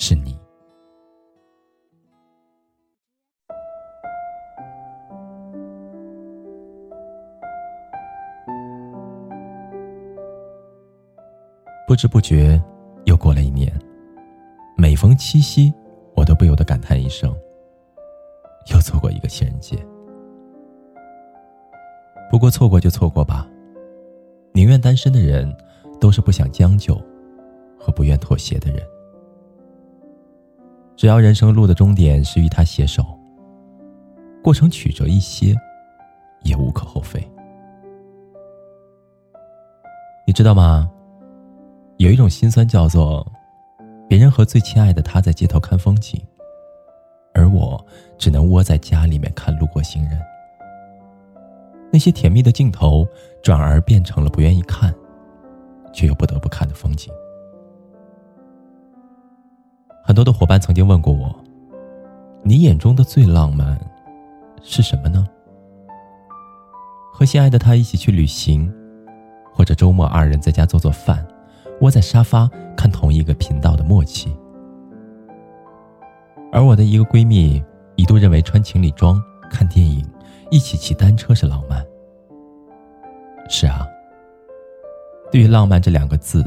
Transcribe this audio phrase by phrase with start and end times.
[0.00, 0.38] 是你。
[11.84, 12.62] 不知不觉，
[13.06, 13.72] 又过了一年。
[14.76, 15.74] 每逢七夕，
[16.14, 17.34] 我都不由得感叹一声
[18.72, 19.76] ：“又错过一个情人节。”
[22.30, 23.48] 不过错过就错过吧。
[24.52, 25.52] 宁愿单身的人，
[26.00, 26.94] 都是不想将就
[27.76, 28.80] 和不愿妥协的人。
[30.98, 33.04] 只要人生路的终点是与他携手，
[34.42, 35.54] 过程曲折一些，
[36.42, 37.24] 也无可厚非。
[40.26, 40.90] 你知道吗？
[41.98, 43.24] 有一种心酸，叫做
[44.08, 46.20] 别人和最亲爱的他在街头看风景，
[47.32, 47.80] 而我
[48.18, 50.20] 只能窝在家里面看路过行人。
[51.92, 53.06] 那些甜蜜的镜头，
[53.40, 54.92] 转而变成了不愿意看，
[55.92, 57.14] 却又不得不看的风景。
[60.08, 61.38] 很多的伙伴曾经问过我
[62.42, 63.78] ：“你眼中的最浪漫
[64.62, 65.28] 是什么呢？”
[67.12, 68.72] 和心爱的他一起去旅行，
[69.52, 71.22] 或者周末二人在家做做饭。
[71.82, 74.34] 窝在沙发看同一个频道的默契，
[76.50, 77.62] 而我的一个闺蜜
[77.94, 80.02] 一度认为穿情侣装看电影、
[80.50, 81.84] 一起骑单车是浪漫。
[83.50, 83.86] 是啊，
[85.30, 86.42] 对于“浪漫”这两个字，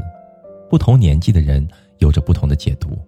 [0.68, 1.66] 不同年纪的人
[1.98, 2.98] 有着不同的解读。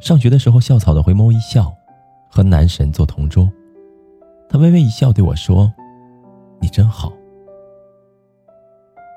[0.00, 1.74] 上学的时候，校草的回眸一笑，
[2.28, 3.50] 和男神做同桌，
[4.48, 5.72] 他微微一笑对我说
[6.62, 7.12] ：“你真好。”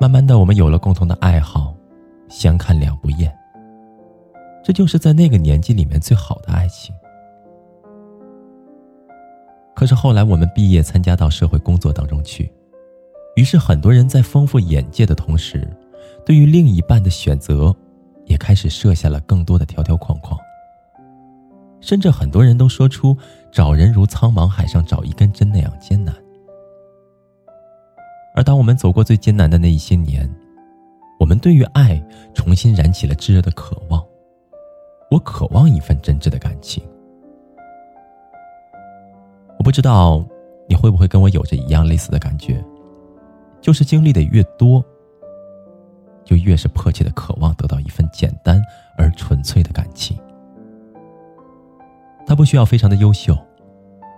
[0.01, 1.73] 慢慢的，我们有了共同的爱好，
[2.27, 3.31] 相看两不厌。
[4.63, 6.93] 这就是在那个年纪里面最好的爱情。
[9.75, 12.51] 可是后来我们毕业，参加到社会工作当中去，
[13.35, 15.67] 于是很多人在丰富眼界的同时，
[16.25, 17.75] 对于另一半的选择，
[18.25, 20.39] 也开始设下了更多的条条框框。
[21.81, 23.17] 甚至很多人都说出
[23.51, 26.15] “找人如苍茫海上找一根针”那样艰难。
[28.33, 30.29] 而当我们走过最艰难的那一些年，
[31.19, 32.01] 我们对于爱
[32.33, 34.01] 重新燃起了炙热的渴望。
[35.09, 36.81] 我渴望一份真挚的感情。
[39.59, 40.25] 我不知道
[40.69, 42.63] 你会不会跟我有着一样类似的感觉，
[43.59, 44.81] 就是经历的越多，
[46.23, 48.61] 就越是迫切的渴望得到一份简单
[48.97, 50.17] 而纯粹的感情。
[52.31, 53.37] 他不需要非常的优秀，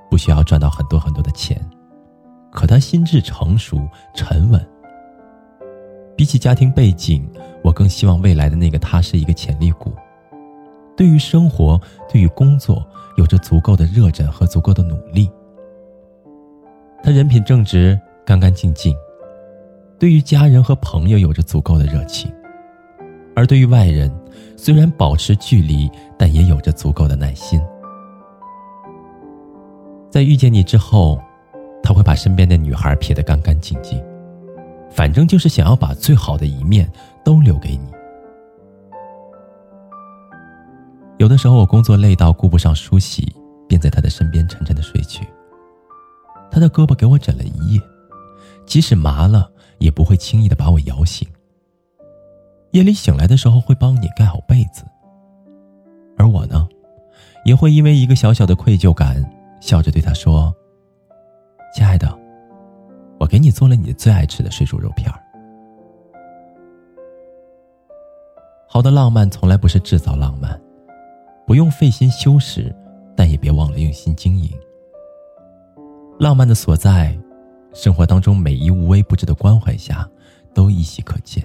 [0.07, 1.59] 不需要赚到很多很多的钱。
[2.51, 4.63] 可他心智成熟、沉稳。
[6.15, 7.27] 比起家庭背景，
[7.63, 9.91] 我更希望未来的那个他是一个潜力股，
[10.95, 12.87] 对于生活、对于工作
[13.17, 15.27] 有着足够的热忱和足够的努力。
[17.01, 18.95] 他人品正直、干干净净，
[19.97, 22.31] 对于家人和朋友有着足够的热情，
[23.35, 24.15] 而对于外人，
[24.55, 27.59] 虽然保持距离，但也有着足够的耐心。
[30.13, 31.19] 在遇见你之后。
[31.85, 34.01] 他会把身边的女孩撇得干干净净，
[34.89, 36.89] 反正就是想要把最好的一面
[37.25, 37.91] 都留给你。
[41.17, 43.35] 有的时候我工作累到顾不上梳洗，
[43.67, 45.27] 便在他的身边沉沉的睡去。
[46.49, 47.81] 他的胳膊给我枕了一夜，
[48.65, 51.27] 即使麻了，也不会轻易的把我摇醒。
[52.71, 54.85] 夜里醒来的时候会帮你盖好被子，
[56.17, 56.65] 而我呢，
[57.43, 59.21] 也会因为一个小小的愧疚感，
[59.63, 60.53] 笑着对他说。
[61.73, 62.13] 亲爱的，
[63.17, 65.17] 我给你做了你最爱吃的水煮肉片儿。
[68.67, 70.59] 好的浪漫从来不是制造浪漫，
[71.47, 72.75] 不用费心修饰，
[73.15, 74.51] 但也别忘了用心经营。
[76.19, 77.17] 浪漫的所在，
[77.73, 80.05] 生活当中每一无微不至的关怀下，
[80.53, 81.41] 都依稀可见。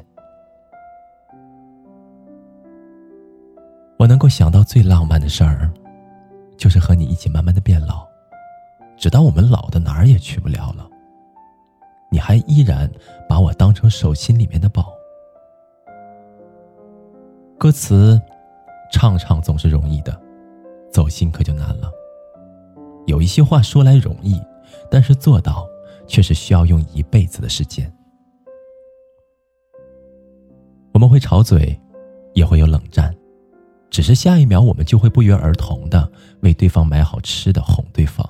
[3.97, 5.71] 我能够想到最浪漫的事儿，
[6.57, 8.08] 就是和你一起慢慢的变老。
[8.99, 10.89] 直到我们老的哪儿也去不了了，
[12.11, 12.91] 你还依然
[13.29, 14.93] 把我当成手心里面的宝。
[17.57, 18.21] 歌词，
[18.93, 20.21] 唱唱总是容易的，
[20.91, 21.91] 走心可就难了。
[23.07, 24.41] 有一些话说来容易，
[24.91, 25.67] 但是做到
[26.07, 27.93] 却是需要用一辈子的时间。
[30.93, 31.81] 我们会吵嘴，
[32.35, 33.15] 也会有冷战，
[33.91, 36.11] 只是下一秒我们就会不约而同的
[36.41, 38.29] 为对方买好吃的哄对方。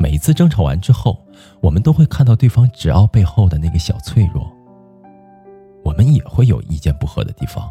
[0.00, 1.18] 每次争吵完之后，
[1.60, 4.50] 我们都会看到对方执拗背后的那个小脆弱。
[5.84, 7.70] 我们也会有意见不合的地方，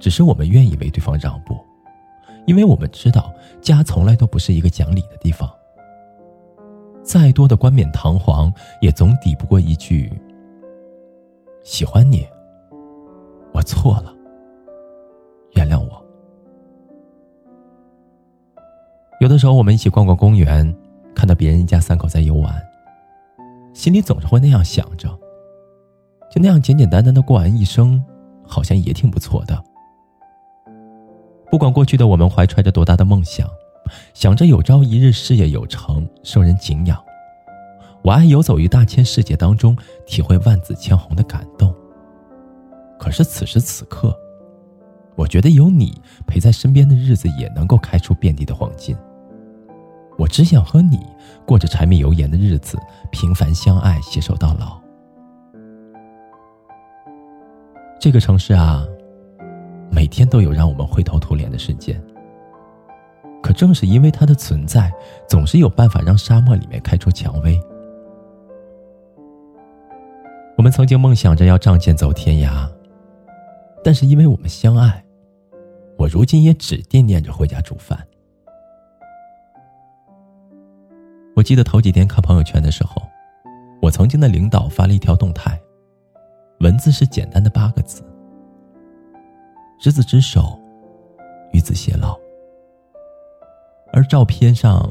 [0.00, 1.56] 只是我们愿意为对方让步，
[2.46, 5.48] 因为我们知道家从来都不是一个讲理的地方。
[7.04, 10.12] 再多的冠冕堂皇，也总抵不过一句
[11.62, 12.26] “喜欢你，
[13.52, 14.12] 我错了，
[15.52, 16.04] 原谅我”。
[19.20, 20.76] 有的时候，我们一起逛逛公园。
[21.14, 22.54] 看到别人一家三口在游玩，
[23.72, 25.08] 心里总是会那样想着：
[26.30, 28.02] 就那样简简单单的过完一生，
[28.46, 29.62] 好像也挺不错的。
[31.50, 33.48] 不管过去的我们怀揣着多大的梦想，
[34.12, 37.00] 想着有朝一日事业有成，受人敬仰，
[38.02, 41.72] 我爱游走于大千世界当中，体会万紫千红的感动。
[42.98, 44.16] 可是此时此刻，
[45.14, 48.96] 我觉得有你陪在身边的日子，也能够开出遍地的黄金。
[50.24, 50.98] 我只想和你
[51.44, 52.78] 过着柴米油盐的日子，
[53.10, 54.80] 平凡相爱，携手到老。
[58.00, 58.86] 这个城市啊，
[59.90, 62.02] 每天都有让我们灰头土脸的瞬间。
[63.42, 64.90] 可正是因为它的存在，
[65.28, 67.60] 总是有办法让沙漠里面开出蔷薇。
[70.56, 72.66] 我们曾经梦想着要仗剑走天涯，
[73.84, 75.04] 但是因为我们相爱，
[75.98, 77.98] 我如今也只惦念着回家煮饭。
[81.36, 83.02] 我记得头几天看朋友圈的时候，
[83.82, 85.60] 我曾经的领导发了一条动态，
[86.60, 88.04] 文字是简单的八个字
[89.80, 90.56] ：“执子之手，
[91.52, 92.16] 与子偕老。”
[93.92, 94.88] 而照片上，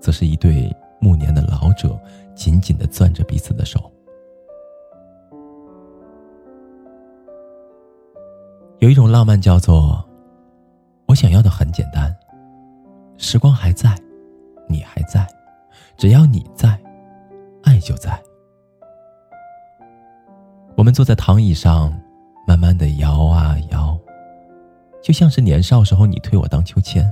[0.00, 1.98] 则是一对暮年的老者
[2.34, 3.92] 紧紧的攥着彼此的手。
[8.78, 10.02] 有一种浪漫叫做
[11.08, 12.14] ：“我想要的很简单，
[13.18, 13.94] 时光还在，
[14.66, 15.26] 你还在。”
[15.96, 16.78] 只要你在，
[17.62, 18.20] 爱就在。
[20.76, 21.92] 我们坐在躺椅上，
[22.46, 23.98] 慢慢的摇啊摇，
[25.02, 27.10] 就像是年少时候你推我荡秋千。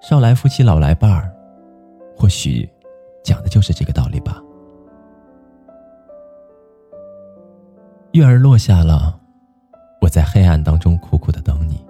[0.00, 1.34] 少来夫妻老来伴儿，
[2.16, 2.68] 或许
[3.22, 4.42] 讲的就是这个道理吧。
[8.12, 9.20] 月儿落下了，
[10.00, 11.84] 我在黑暗当中苦苦的等你。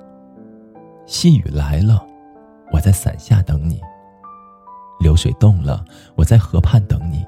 [1.06, 2.04] 细雨来了，
[2.72, 3.80] 我在伞下等你。
[5.00, 7.24] 流水动了，我在河畔等你；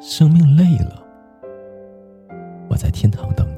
[0.00, 1.02] 生命累了，
[2.68, 3.54] 我在天堂等你。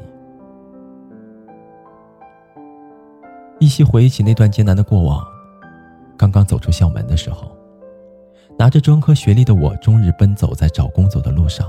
[3.58, 5.26] 依稀回忆起那段艰难的过往，
[6.16, 7.50] 刚刚走出校门的时候，
[8.56, 11.68] 拿着专科学历的我，终日奔走在找工作的路上，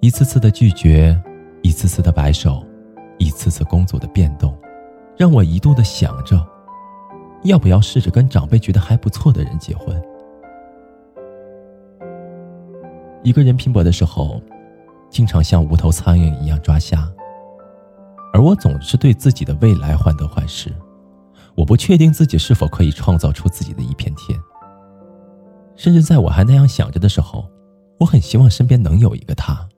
[0.00, 1.20] 一次次的拒绝，
[1.62, 2.64] 一次次的摆手，
[3.18, 4.56] 一次次工作的变动，
[5.18, 6.40] 让我一度的想着。
[7.44, 10.00] 要不要试着跟长辈觉得还不错的人结婚？
[13.22, 14.40] 一个人拼搏的时候，
[15.10, 17.10] 经常像无头苍蝇一样抓瞎，
[18.32, 20.72] 而我总是对自己的未来患得患失。
[21.54, 24.38] 我不确定自己是否可以创造出自己的一片天。
[25.74, 27.48] 甚至在我还那样想着的时候，
[27.98, 29.68] 我很希望身边能有一个他。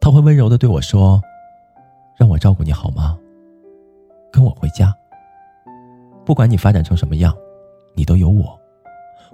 [0.00, 1.22] 他会温柔的对我说
[2.18, 3.16] ：“让我照顾你好吗？
[4.32, 4.94] 跟我回家。”
[6.28, 7.34] 不管你发展成什么样，
[7.94, 8.54] 你都有我，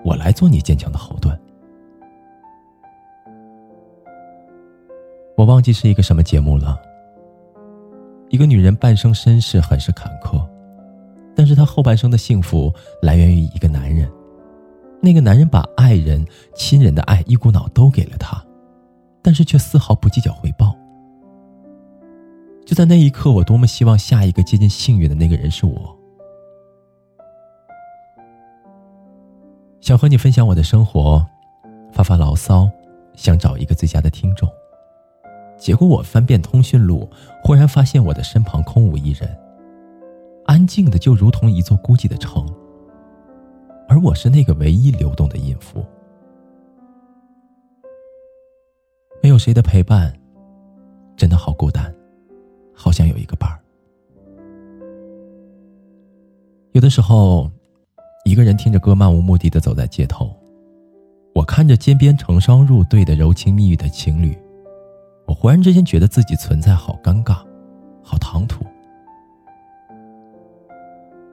[0.05, 1.37] 我来做你坚强的后盾。
[5.37, 6.81] 我忘记是一个什么节目了。
[8.29, 10.41] 一个女人半生身世很是坎坷，
[11.35, 12.73] 但是她后半生的幸福
[13.03, 14.09] 来源于一个男人。
[15.01, 16.25] 那个男人把爱人、
[16.55, 18.41] 亲人的爱一股脑都给了她，
[19.21, 20.73] 但是却丝毫不计较回报。
[22.65, 25.99] 就在那一刻，我多么希望下一个接近幸运的那个人是我。
[29.85, 31.23] 想和你分享我的生活，
[31.93, 32.71] 发发牢骚，
[33.13, 34.49] 想找一个最佳的听众。
[35.59, 37.07] 结果我翻遍通讯录，
[37.43, 39.39] 忽然发现我的身旁空无一人，
[40.47, 42.49] 安静的就如同一座孤寂的城。
[43.87, 45.85] 而我是那个唯一流动的音符，
[49.23, 50.11] 没有谁的陪伴，
[51.15, 51.95] 真的好孤单，
[52.75, 53.61] 好想有一个伴儿。
[56.73, 57.51] 有的时候。
[58.25, 60.35] 一个人听着歌，漫无目的的走在街头，
[61.35, 64.37] 我看着街边成双入对的柔情蜜语的情侣，
[65.27, 67.37] 我忽然之间觉得自己存在好尴尬，
[68.03, 68.65] 好唐突。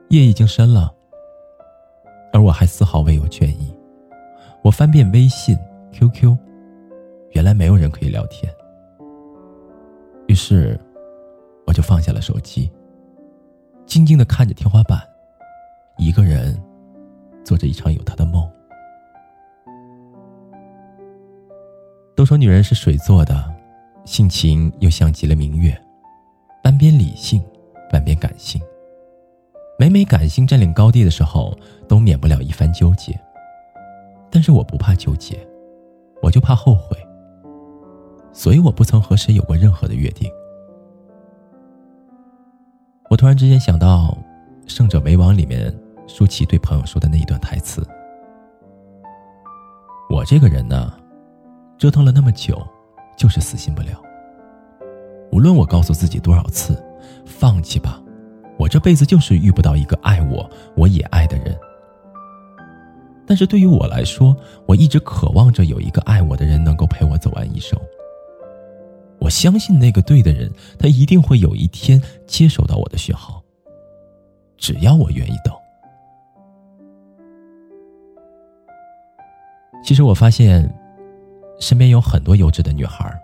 [0.10, 0.94] 夜已经深了，
[2.34, 3.74] 而我还丝毫未有倦意。
[4.62, 5.58] 我翻遍微信、
[5.94, 6.38] QQ，
[7.32, 8.54] 原来没有人可以聊天。
[10.28, 10.78] 于是，
[11.66, 12.70] 我就放下了手机，
[13.86, 15.02] 静静的看着天花板，
[15.98, 16.62] 一个人
[17.44, 18.50] 做着一场有他的梦。
[22.16, 23.54] 都说女人是水做的，
[24.06, 25.76] 性情又像极了明月，
[26.62, 27.42] 半边理性，
[27.90, 28.62] 半边感性。
[29.80, 31.58] 每每感性占领高地的时候，
[31.88, 33.20] 都免不了一番纠结。
[34.30, 35.40] 但是我不怕纠结，
[36.22, 36.96] 我就怕后悔。
[38.32, 40.32] 所以我不曾和谁有过任何的约定。
[43.10, 44.16] 我突然之间想到，
[44.72, 45.74] 《胜者为王》里面
[46.14, 47.88] 舒淇对朋友说的那一段台词
[50.12, 50.94] ：“我这个人呢。”
[51.80, 52.62] 折腾了那么久，
[53.18, 54.00] 就是死心不了。
[55.32, 56.80] 无论我告诉自己多少次，
[57.26, 58.00] 放弃吧，
[58.60, 61.58] 我这辈子就是遇不到一个爱我、我也爱的人。
[63.26, 64.36] 但是对于我来说，
[64.68, 67.80] 我一直渴望着有一个爱我的人能够陪我走完一生。
[69.18, 73.42] 我相信那个对的人，他一定会有一天接收到我的讯号。
[74.56, 75.52] 只要我愿意等。
[79.84, 80.72] 其实我发现。
[81.60, 83.16] 身边有很多优质的女孩，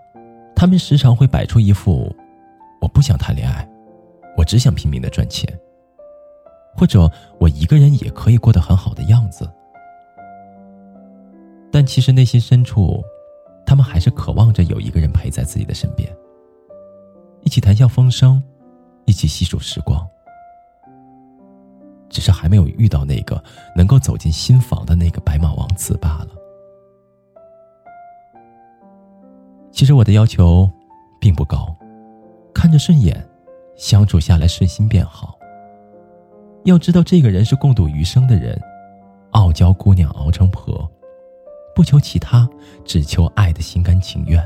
[0.55, 2.15] 她们时常会摆出一副
[2.79, 3.67] “我不想谈恋爱，
[4.37, 5.51] 我只想拼命的赚钱”，
[6.77, 7.11] 或者
[7.41, 9.51] “我一个人也可以过得很好的”样子。
[11.71, 13.03] 但其实内心深处，
[13.65, 16.07] 她们还是渴望着有一个人陪在自己的身边，
[17.41, 18.39] 一起谈笑风生，
[19.05, 20.07] 一起细数时光。
[22.07, 23.43] 只是还没有遇到那个
[23.75, 26.36] 能够走进心房的那个白马王子罢了。
[29.77, 30.67] 其实我的要求
[31.19, 31.71] 并不高，
[32.51, 33.23] 看着顺眼，
[33.75, 35.37] 相处下来顺心便好。
[36.63, 38.59] 要知道，这个人是共度余生的人，
[39.33, 40.89] 傲娇姑娘熬成婆，
[41.75, 42.49] 不求其他，
[42.85, 44.43] 只求爱的心甘情愿。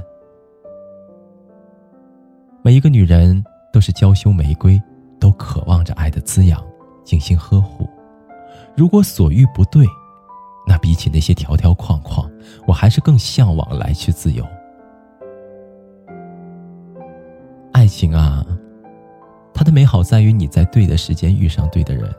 [2.62, 4.78] 每一个女人都是娇羞玫瑰，
[5.18, 6.62] 都渴望着爱的滋养，
[7.06, 7.90] 精心呵护。
[8.76, 9.88] 如果所遇不对，
[10.68, 12.30] 那比起那些条条框框，
[12.68, 14.46] 我还是更向往来去自由。
[17.92, 18.46] 情啊，
[19.54, 22.10] 它的美好在于你在对的时间遇上对的人。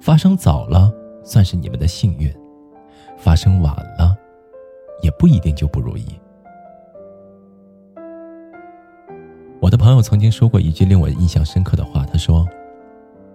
[0.00, 0.90] 发生早了
[1.22, 2.34] 算是你们的幸运，
[3.18, 4.16] 发生晚了，
[5.02, 6.06] 也不一定就不如意。
[9.60, 12.48] 我的朋友曾经说过一句令我印象深刻的话，他说：“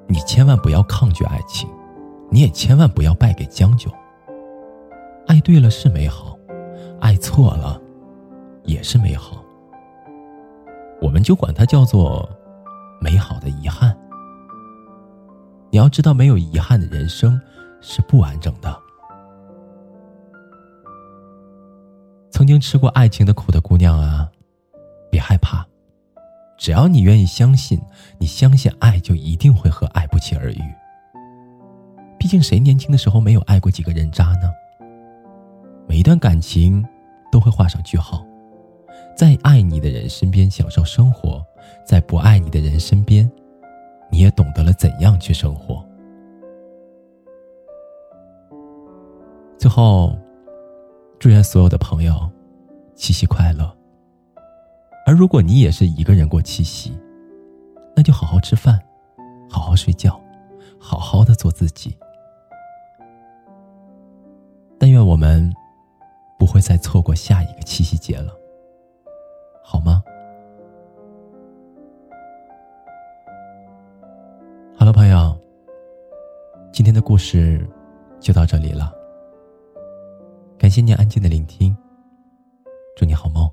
[0.09, 1.69] 你千万不要抗拒爱情，
[2.31, 3.91] 你也千万不要败给将就。
[5.27, 6.35] 爱对了是美好，
[7.00, 7.79] 爱错了
[8.63, 9.44] 也是美好。”
[11.05, 12.27] 我们就管它叫做
[13.00, 13.95] 美好的遗憾。
[15.69, 17.39] 你要知道，没有遗憾的人生
[17.79, 18.75] 是不完整的。
[22.31, 24.27] 曾经吃过爱情的苦的姑娘啊，
[25.12, 25.63] 别害怕，
[26.57, 27.79] 只要你愿意相信，
[28.17, 30.62] 你相信爱就一定会和爱不期而遇。
[32.17, 34.51] 毕竟谁年轻的时候没有爱过几个人渣呢？
[35.88, 36.83] 每一段感情
[37.31, 38.25] 都会画上句号。
[39.15, 41.41] 在爱你的人身边享受生活，
[41.86, 43.29] 在不爱你的人身边，
[44.12, 45.84] 你也懂得了怎样去生活。
[49.57, 50.13] 最后，
[51.17, 52.29] 祝愿所有的朋友
[52.93, 53.74] 七夕快乐。
[55.05, 56.93] 而如果你也是一个人过七夕，
[57.95, 58.77] 那就好好吃饭，
[59.50, 60.19] 好好睡觉，
[60.77, 61.98] 好好的做自己。
[64.77, 65.53] 但愿我们
[66.38, 68.34] 不会再错过下一个七夕节了。
[69.67, 70.03] 好吗？
[74.77, 75.36] 好了，朋友，
[76.72, 77.67] 今天的故事
[78.19, 78.93] 就到这里了。
[80.55, 81.75] 感谢您安静的聆听，
[82.95, 83.50] 祝你好梦。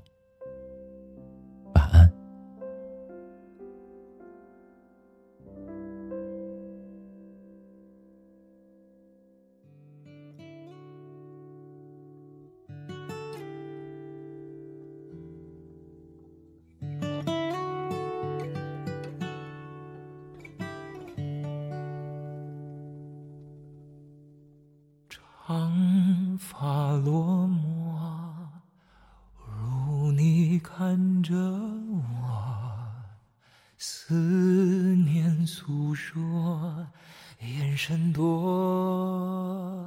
[37.73, 39.83] 眼神多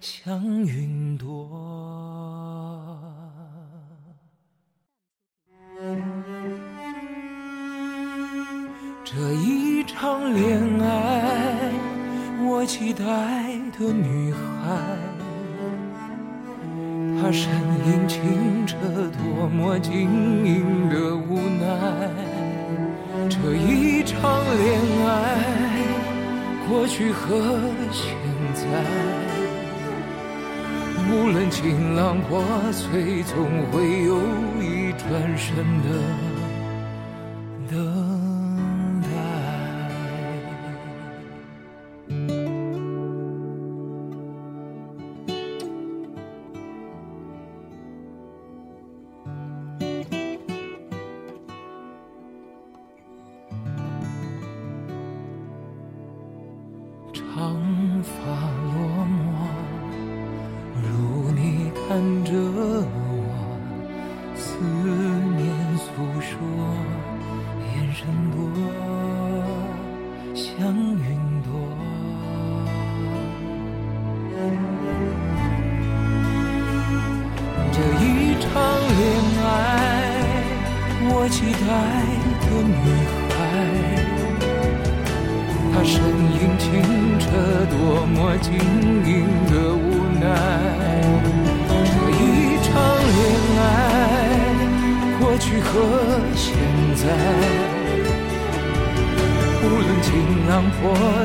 [0.00, 1.48] 像云朵。
[9.04, 11.70] 这一场恋爱，
[12.42, 13.04] 我期待
[13.78, 14.40] 的女孩。
[17.22, 17.48] 她身
[17.86, 18.76] 影清澈，
[19.22, 20.02] 多么晶
[20.44, 22.10] 莹的无奈。
[23.28, 24.18] 这一场
[24.56, 25.69] 恋爱，
[26.70, 27.58] 过去和
[27.90, 28.14] 现
[28.54, 28.62] 在，
[31.10, 33.36] 无论晴朗或碎，总
[33.72, 34.20] 会有
[34.60, 36.29] 一转身的。
[61.90, 62.86] 看着我，
[64.36, 64.46] 思
[65.36, 65.42] 念
[65.76, 66.38] 诉说，
[67.66, 68.38] 眼神多
[70.32, 71.02] 像云
[71.42, 71.50] 朵。
[77.72, 78.46] 这一场
[78.94, 79.02] 恋
[79.42, 79.50] 爱，
[81.10, 81.66] 我期待
[82.46, 82.86] 的女
[83.34, 83.36] 孩。
[85.72, 85.92] 她身
[86.38, 86.70] 影清
[87.18, 87.26] 澈，
[87.66, 88.48] 多么晶
[89.04, 89.10] 莹
[89.50, 89.84] 的无
[90.20, 90.28] 奈。
[97.02, 97.06] 在，
[99.62, 100.08] 无论情
[100.50, 100.78] 浪破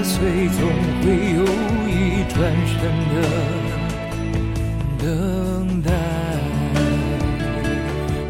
[0.03, 0.57] 碎，总
[1.01, 1.05] 会
[1.35, 1.39] 有
[1.85, 2.73] 一转身
[3.11, 3.13] 的
[4.97, 5.03] 等
[5.81, 5.87] 待。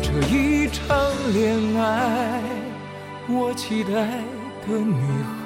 [0.01, 0.35] 这一
[0.69, 0.81] 场
[1.35, 1.43] 恋
[1.77, 2.41] 爱，
[3.29, 3.91] 我期待
[4.65, 4.97] 的女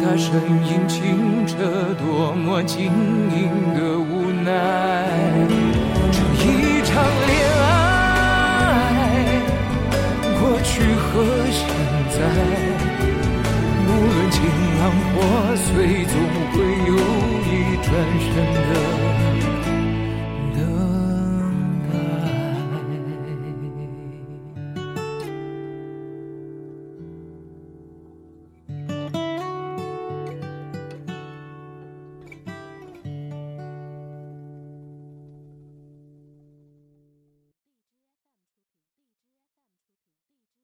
[0.00, 0.30] 她身
[0.64, 1.56] 影清澈，
[1.98, 2.92] 多么晶
[3.34, 4.48] 莹的无奈。
[12.20, 12.38] 在，
[13.86, 14.36] 无论情
[14.78, 15.16] 浪破
[15.56, 15.68] 碎，
[16.04, 16.14] 总
[16.52, 16.54] 会
[16.86, 16.92] 有
[17.46, 17.50] 一
[17.82, 17.88] 转
[18.20, 18.79] 身的。